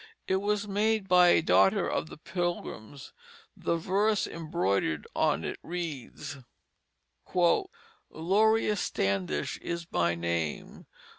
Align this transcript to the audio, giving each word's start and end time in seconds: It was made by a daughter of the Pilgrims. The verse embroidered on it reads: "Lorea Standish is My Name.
It 0.27 0.37
was 0.37 0.67
made 0.67 1.07
by 1.07 1.27
a 1.27 1.41
daughter 1.43 1.87
of 1.87 2.09
the 2.09 2.17
Pilgrims. 2.17 3.13
The 3.55 3.77
verse 3.77 4.25
embroidered 4.25 5.05
on 5.15 5.43
it 5.45 5.59
reads: 5.61 6.37
"Lorea 7.31 8.77
Standish 8.79 9.59
is 9.59 9.85
My 9.91 10.15
Name. 10.15 10.87